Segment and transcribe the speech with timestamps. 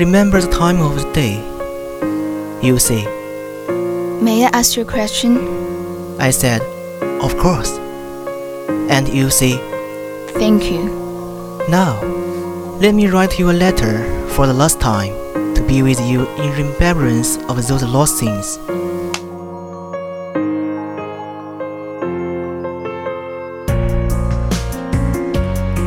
[0.00, 1.34] Remember the time of the day.
[2.66, 3.04] You say,
[4.22, 5.36] May I ask you a question?
[6.18, 6.62] I said,
[7.20, 7.76] Of course.
[8.88, 9.58] And you say,
[10.40, 10.84] Thank you.
[11.68, 12.00] Now,
[12.80, 13.94] let me write you a letter
[14.30, 15.12] for the last time
[15.54, 18.56] to be with you in remembrance of those lost things.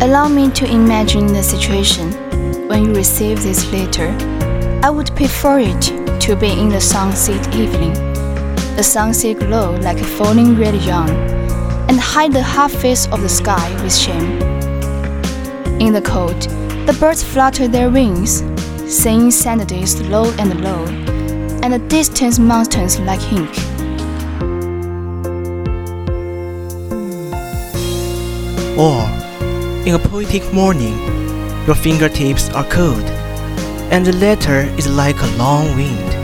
[0.00, 2.25] Allow me to imagine the situation
[2.76, 4.08] when you receive this letter.
[4.82, 5.80] I would prefer it
[6.20, 7.94] to be in the sunset evening.
[8.76, 11.08] The sunset glow like a falling red dawn,
[11.88, 14.42] and hide the half face of the sky with shame.
[15.80, 16.42] In the cold,
[16.86, 18.44] the birds flutter their wings,
[18.86, 19.30] singing
[19.64, 20.84] days low and low,
[21.62, 23.56] and the distant mountains like ink.
[28.76, 29.00] Or,
[29.86, 31.25] in a poetic morning,
[31.66, 33.04] your fingertips are cold,
[33.90, 36.14] and the letter is like a long wind,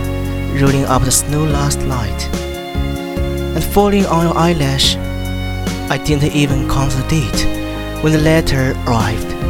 [0.60, 2.28] rolling up the snow last night,
[3.56, 4.96] and falling on your eyelash.
[5.90, 7.44] I didn't even count the date
[8.04, 9.41] when the letter arrived.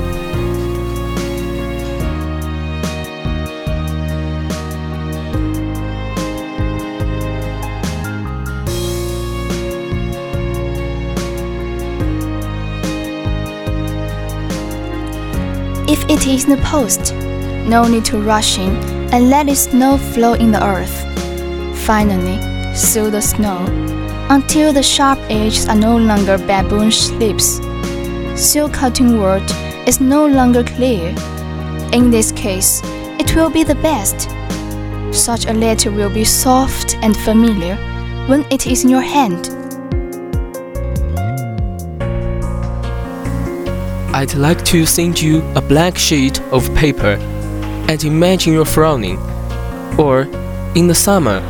[16.12, 17.14] It is in the post,
[17.66, 18.76] no need to rush in
[19.14, 20.94] and let the snow flow in the earth.
[21.86, 22.36] Finally,
[22.74, 23.64] sew the snow
[24.28, 27.60] until the sharp edges are no longer baboonish lips.
[28.38, 29.42] Silk cutting word
[29.88, 31.14] is no longer clear.
[31.94, 32.82] In this case,
[33.18, 34.28] it will be the best.
[35.16, 37.76] Such a letter will be soft and familiar
[38.26, 39.61] when it is in your hand.
[44.14, 47.16] I'd like to send you a blank sheet of paper
[47.88, 49.18] and imagine you're frowning.
[49.98, 50.28] Or,
[50.74, 51.40] in the summer,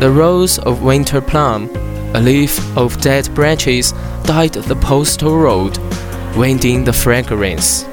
[0.00, 1.70] the rose of winter plum,
[2.14, 3.92] a leaf of dead branches
[4.24, 5.78] dyed the postal road,
[6.36, 7.84] winding the fragrance.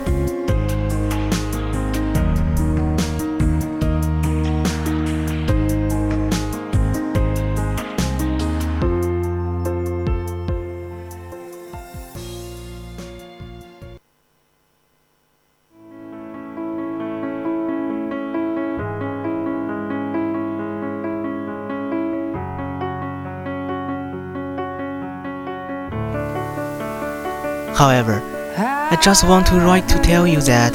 [27.78, 28.24] However,
[28.58, 30.74] I just want to write to tell you that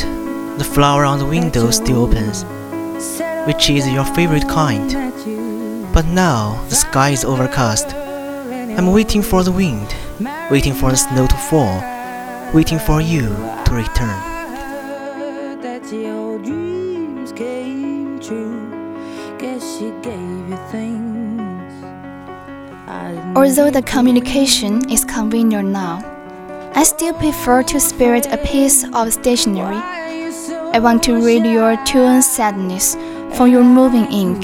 [0.56, 2.44] the flower on the window still opens,
[3.44, 4.88] which is your favorite kind.
[5.92, 7.92] But now the sky is overcast.
[7.92, 9.92] I'm waiting for the wind,
[10.48, 11.82] waiting for the snow to fall,
[12.54, 13.26] waiting for you
[13.64, 14.20] to return.
[15.90, 18.62] your dreams came true.
[19.58, 21.72] She gave you things.
[23.36, 26.11] Although the communication is convenient now,
[26.74, 29.76] I still prefer to spirit a piece of stationery.
[29.76, 32.94] I want to read your torn sadness
[33.36, 34.42] from your moving ink.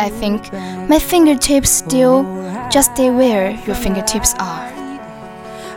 [0.00, 0.50] I think
[0.88, 2.24] my fingertips still
[2.70, 4.72] just stay where your fingertips are.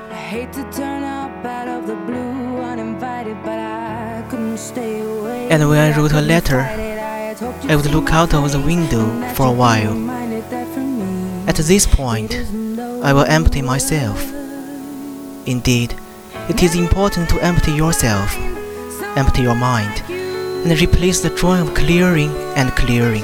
[0.10, 5.50] I hate to turn up out of the blue uninvited, but I couldn't stay away.
[5.50, 9.52] And when I wrote a letter, I would look out of the window for a
[9.52, 9.94] while.
[11.48, 12.34] At this point,
[13.04, 14.34] I will empty myself.
[15.48, 15.96] Indeed,
[16.50, 18.36] it is important to empty yourself,
[19.16, 23.24] empty your mind, and replace the joy of clearing and clearing.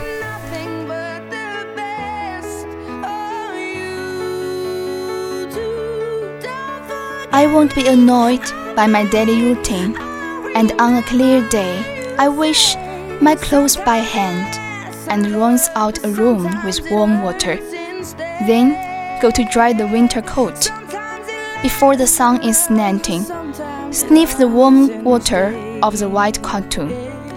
[7.33, 9.97] I won't be annoyed by my daily routine,
[10.55, 12.77] and on a clear day, I wish
[13.19, 14.55] my clothes by hand
[15.09, 17.57] and runs out a room with warm water.
[18.47, 20.71] Then go to dry the winter coat.
[21.63, 23.23] Before the sun is slanting,
[23.93, 26.91] sniff the warm water of the white cotton,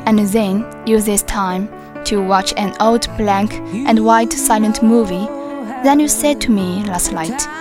[0.05, 1.69] and then use this time
[2.06, 5.26] to watch an old black and white silent movie
[5.84, 7.55] that you said to me last night.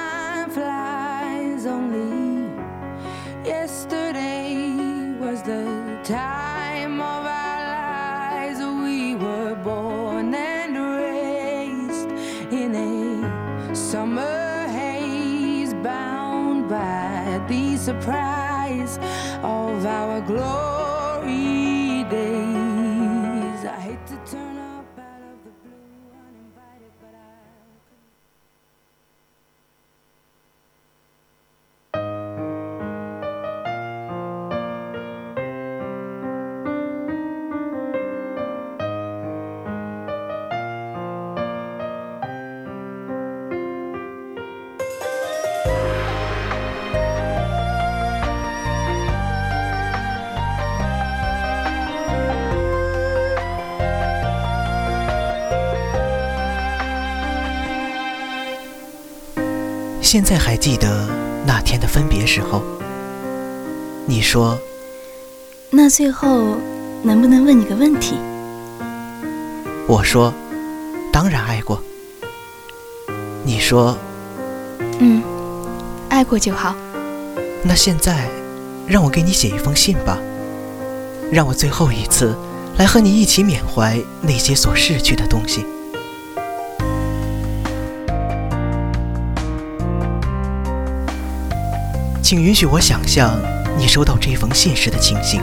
[17.77, 18.97] Surprise
[19.43, 20.94] of our glory
[60.15, 61.09] 现在还记得
[61.45, 62.63] 那天的分别时候，
[64.05, 64.57] 你说
[65.69, 66.55] 那最后
[67.03, 68.15] 能不能问你个问题？
[69.89, 70.33] 我说，
[71.11, 71.83] 当然爱过。
[73.43, 73.97] 你说，
[74.99, 75.21] 嗯，
[76.07, 76.73] 爱过就好。
[77.61, 78.29] 那现在，
[78.87, 80.17] 让我给你写一封信吧，
[81.29, 82.33] 让我最后一次
[82.77, 85.65] 来和你一起缅怀那些所逝去的东西。
[92.25, 93.39] 请允许我想象
[93.77, 95.39] 你收到这封信时的情形。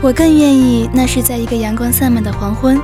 [0.00, 2.80] 我更愿意那是在一个阳光散漫的黄昏，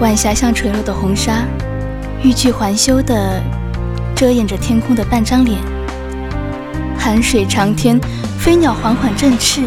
[0.00, 1.44] 晚霞像垂落的红纱，
[2.22, 3.42] 欲拒还休地
[4.16, 5.58] 遮掩着天空的半张脸。
[6.98, 8.00] 寒水长天，
[8.38, 9.60] 飞鸟缓缓振翅，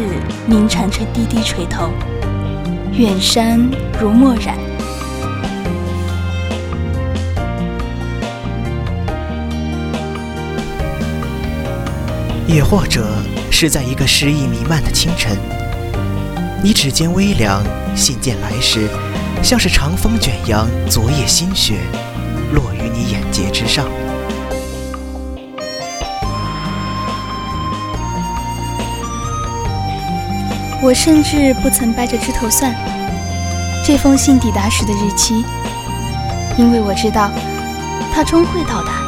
[0.48, 1.90] 鸣蝉却低低垂头，
[2.92, 3.70] 远山
[4.00, 4.71] 如墨染。
[12.52, 13.06] 也或者
[13.50, 15.38] 是在一个诗意弥漫的清晨，
[16.62, 17.64] 你指尖微凉，
[17.96, 18.86] 信件来时，
[19.42, 21.78] 像是长风卷扬昨夜新雪，
[22.52, 23.86] 落于你眼睫之上。
[30.82, 32.74] 我甚至不曾掰着指头算
[33.82, 35.42] 这封信抵达时的日期，
[36.58, 37.30] 因为我知道
[38.12, 39.00] 它终会到达。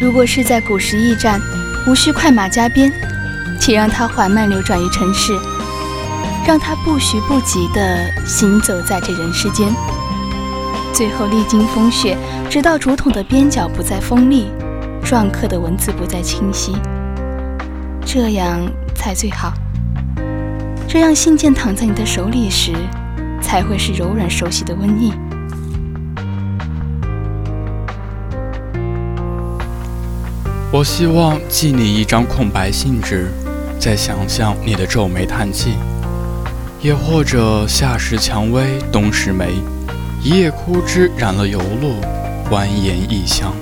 [0.00, 1.40] 如果是在古时驿站，
[1.86, 2.92] 无需快马加鞭，
[3.58, 5.32] 且让它缓慢流转于城市，
[6.46, 9.72] 让它不徐不急地行走在这人世间，
[10.92, 12.16] 最后历经风雪，
[12.50, 14.50] 直到竹筒的边角不再锋利，
[15.02, 16.76] 篆刻的文字不再清晰，
[18.04, 18.60] 这样
[18.94, 19.54] 才最好。
[20.86, 22.72] 这样信件躺在你的手里时，
[23.40, 25.12] 才会是柔软熟悉的温意。
[30.70, 33.32] 我希望寄你一张空白信纸，
[33.80, 35.72] 再想象你的皱眉叹气，
[36.82, 39.46] 也或者夏时蔷薇，冬时梅，
[40.22, 41.94] 一叶枯枝染了油落，
[42.50, 43.54] 蜿蜒异乡。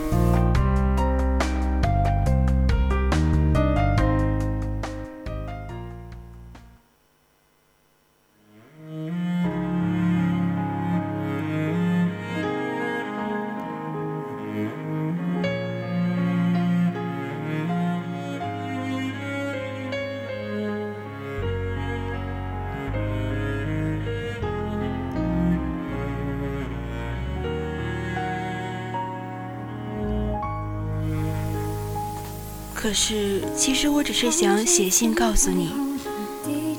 [32.86, 35.72] 可是，其实我只是想写信告诉你，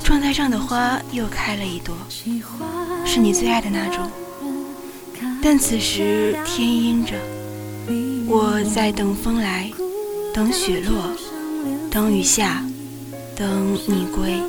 [0.02, 1.94] 窗台上的花又开了一朵，
[3.06, 4.10] 是你最爱的那种。
[5.44, 7.14] 但此时天阴着，
[8.26, 9.70] 我在等风来，
[10.34, 11.12] 等雪落，
[11.92, 12.64] 等雨下，
[13.36, 14.42] 等你归。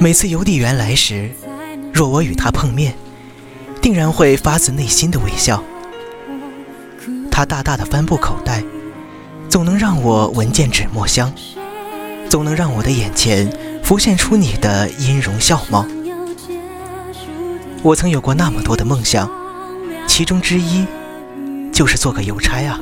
[0.00, 1.30] 每次邮递员来时，
[1.92, 2.92] 若我与他碰面，
[3.86, 5.62] 定然会发自内心的微笑。
[7.30, 8.60] 他大大的帆布口袋，
[9.48, 11.32] 总能让我闻见纸墨香，
[12.28, 13.48] 总能让我的眼前
[13.84, 15.86] 浮现出你的音容笑貌。
[17.84, 19.30] 我曾有过那么多的梦想，
[20.08, 20.84] 其中之一
[21.72, 22.80] 就是做个邮差啊。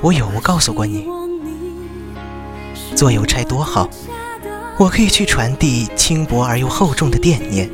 [0.00, 1.06] 我有无告诉过你？
[2.96, 3.90] 做邮差多好，
[4.78, 7.70] 我可以去传递轻薄而又厚重的惦念，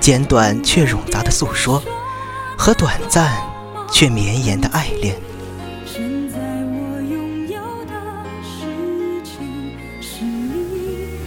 [0.00, 1.82] 简短却冗杂的诉说，
[2.56, 3.30] 和短暂
[3.92, 5.14] 却绵延的爱恋。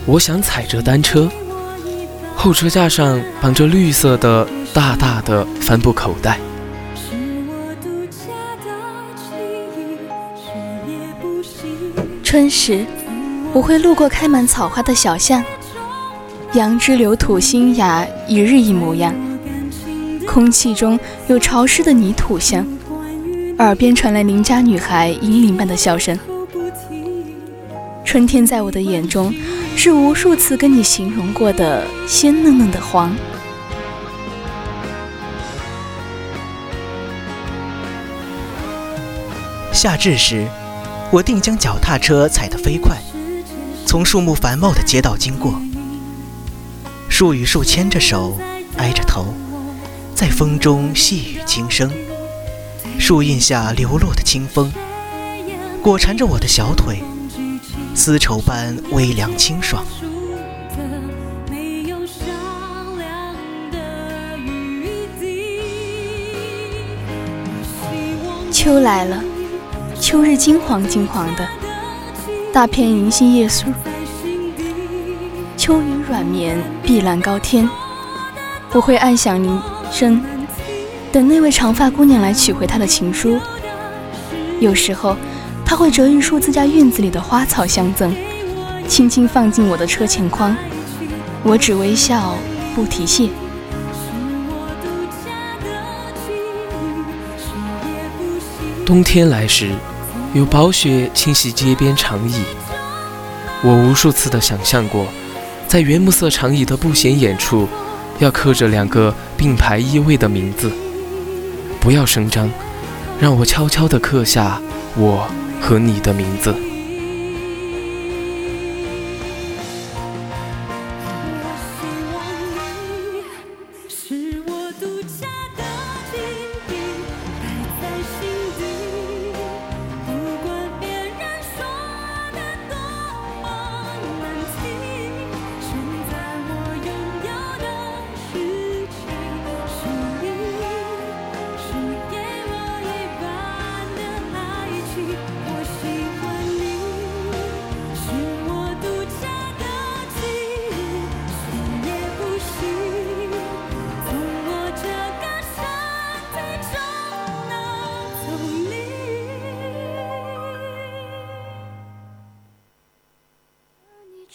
[0.05, 1.29] 我想踩着单车，
[2.35, 6.39] 后车架上绑着绿色的大大的帆布口袋。
[12.23, 12.85] 春时，
[13.53, 15.43] 我会路过开满草花的小巷，
[16.53, 19.11] 杨枝柳土新芽，一日一模样。
[20.27, 22.63] 空气中有潮湿的泥土香，
[23.57, 26.15] 耳边传来邻家女孩银铃般的笑声。
[28.05, 29.33] 春天在我的眼中，
[29.75, 33.15] 是无数次跟你形容过的鲜嫩嫩的黄。
[39.71, 40.47] 夏至时。
[41.11, 42.97] 我定将脚踏车踩得飞快，
[43.85, 45.53] 从树木繁茂的街道经过。
[47.13, 48.35] 树与树牵着手，
[48.77, 49.35] 挨着头，
[50.15, 51.87] 在风中细语轻声。
[52.97, 54.73] 树荫下流落的清风，
[55.79, 57.03] 裹缠着我的小腿，
[57.93, 59.85] 丝绸般微凉清爽。
[68.51, 69.23] 秋来了。
[69.99, 71.47] 秋日金黄金黄的，
[72.51, 73.67] 大片银杏叶树，
[75.63, 77.69] 秋雨软绵，碧蓝高天。
[78.73, 80.21] 我会暗响铃声，
[81.09, 83.39] 等那位长发姑娘来取回她的情书。
[84.59, 85.15] 有时候，
[85.65, 88.13] 她会折一束自家院子里的花草相赠，
[88.89, 90.53] 轻轻放进我的车前筐。
[91.43, 92.35] 我只微笑，
[92.75, 93.29] 不提谢。
[98.85, 99.71] 冬天来时。
[100.33, 102.43] 有薄雪侵袭街边长椅，
[103.63, 105.05] 我无数次的想象过，
[105.73, 107.67] 在原木色长椅的不显眼处，
[108.19, 110.71] 要刻着两个并排依偎的名字。
[111.81, 112.47] 不要声张，
[113.19, 114.61] 让我悄悄地刻下
[114.95, 115.27] 我
[115.59, 116.53] 和你的名字。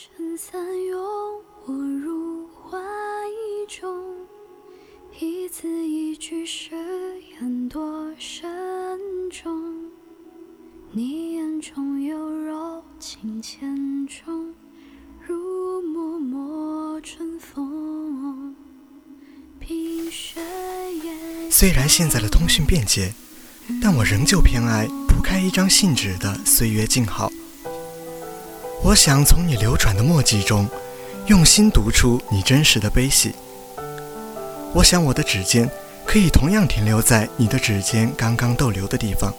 [0.00, 0.97] 撑伞拥
[1.67, 2.78] 我入怀
[3.67, 4.14] 中，
[5.19, 6.71] 一字一句誓
[7.33, 8.49] 言多慎
[9.28, 9.90] 重
[10.93, 14.55] 你眼中有柔情千种，
[15.26, 18.55] 如脉脉春风。
[19.59, 20.40] 冰雪
[21.50, 23.12] 虽然现在的通讯便捷，
[23.83, 27.33] 但我仍旧偏爱铺开一张信纸的岁月静好。
[28.88, 30.66] 我想从你流转的墨迹中，
[31.26, 33.35] 用心读出你真实的悲喜。
[34.73, 35.68] 我想我的指尖
[36.07, 39.30] 可以同样停留在你的指尖刚刚逗留的地方。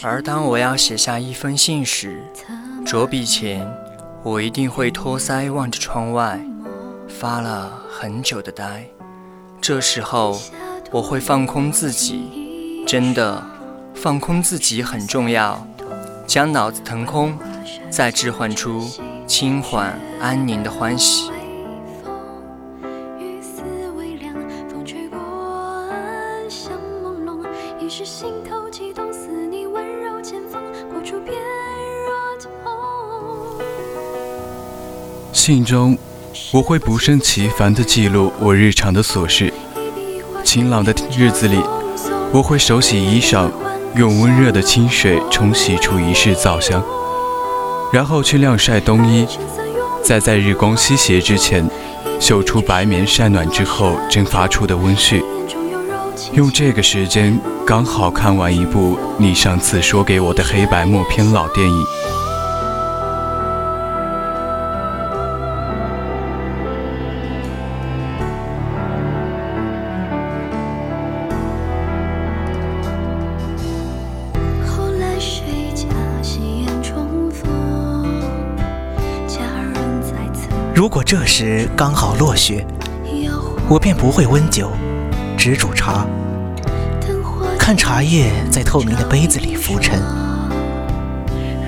[0.00, 2.22] 而当我要写下一封信时，
[2.86, 3.68] 着笔前，
[4.28, 6.40] 我一定会托腮望着窗外，
[7.08, 8.84] 发了很久的呆。
[9.60, 10.36] 这时候，
[10.90, 13.40] 我会放空自己，真的，
[13.94, 15.64] 放空自己很重要。
[16.26, 17.38] 将脑子腾空，
[17.88, 18.90] 再置换出
[19.28, 21.30] 轻缓安宁的欢喜。
[35.46, 35.96] 信中，
[36.50, 39.54] 我会不胜其烦地记录我日常的琐事。
[40.42, 41.62] 晴朗的日子里，
[42.32, 43.48] 我会手洗衣裳，
[43.94, 46.82] 用温热的清水冲洗出一室皂香，
[47.92, 49.24] 然后去晾晒冬衣，
[50.02, 51.70] 再在日光西斜之前，
[52.18, 55.22] 绣出白棉晒暖之后蒸发出的温煦。
[56.32, 61.95] 用这个时间刚好看完一部你上次说给我的黑白默片老电影。
[81.38, 82.66] 时刚好落雪，
[83.68, 84.70] 我便不会温酒，
[85.36, 86.06] 只煮茶，
[87.58, 90.00] 看茶叶在透明的杯子里浮沉，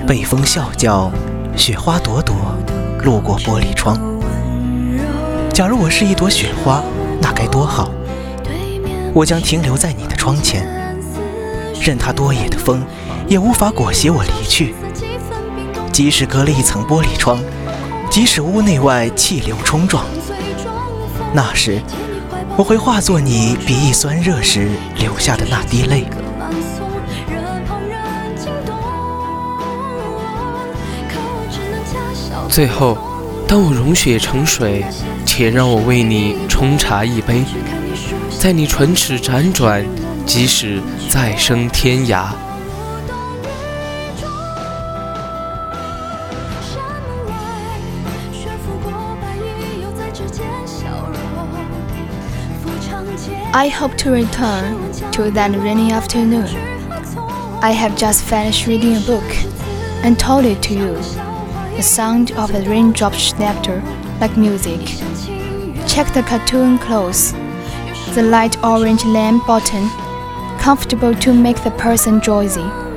[0.07, 1.11] 北风啸叫，
[1.55, 2.35] 雪花朵朵
[3.03, 3.95] 路过玻璃窗。
[5.53, 6.81] 假如我是一朵雪花，
[7.21, 7.91] 那该多好！
[9.13, 10.67] 我将停留在你的窗前，
[11.79, 12.83] 任它多野的风
[13.27, 14.73] 也无法裹挟我离去，
[15.91, 17.37] 即使隔了一层玻璃窗。
[18.09, 20.03] 即使屋内外气流冲撞，
[21.33, 21.81] 那时
[22.57, 26.05] 我会化作你鼻翼酸热时流下的那滴泪。
[32.49, 32.97] 最后，
[33.47, 34.83] 当我融雪成水，
[35.23, 37.45] 且让我为你冲茶一杯，
[38.39, 39.85] 在你唇齿辗转，
[40.25, 42.25] 即使再生天涯。
[53.51, 56.45] I hope to return to that rainy afternoon.
[57.63, 59.23] I have just finished reading a book
[60.03, 60.93] and told it to you.
[61.75, 63.81] The sound of the raindrops laughter
[64.21, 64.81] like music.
[65.87, 67.33] Check the cartoon clothes.
[68.13, 69.89] The light orange lamp button,
[70.59, 72.69] comfortable to make the person drowsy.“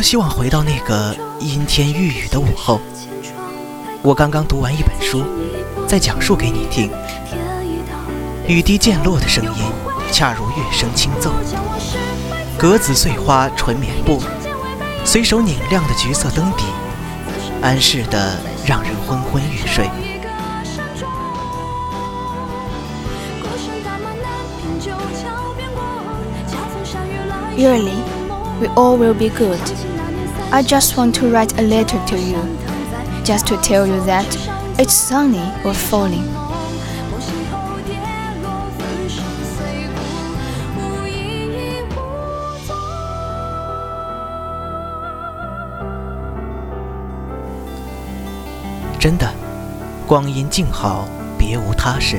[0.00, 2.80] 多希望回到那个阴天欲雨的午后。
[4.00, 5.22] 我刚刚读完一本书，
[5.86, 6.90] 再讲述给你听。
[8.46, 9.62] 雨滴溅落的声音，
[10.10, 11.30] 恰如乐声轻奏。
[12.56, 14.22] 格子碎花纯棉布，
[15.04, 16.64] 随手拧亮的橘色灯底，
[17.60, 19.86] 安适的让人昏昏欲睡。
[27.54, 28.00] Yearly,
[28.58, 29.60] we all will be good.
[30.52, 32.36] I just want to write a letter to you,
[33.24, 34.26] just to tell you that
[34.78, 36.24] it's sunny or falling.
[48.98, 49.32] 真的，
[50.06, 51.06] 光阴静好，
[51.38, 52.18] 别无他事。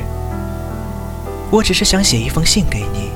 [1.52, 3.12] 我只是想写一封信给你，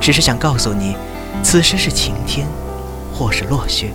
[0.00, 0.96] 只是想告诉你，
[1.44, 2.48] 此时是晴天，
[3.14, 3.92] 或是落雪。